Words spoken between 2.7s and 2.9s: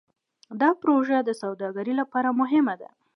ده.